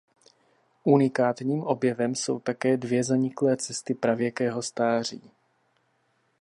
[0.83, 5.31] Unikátním objevem jsou také dvě zaniklé cesty pravěkého stáří.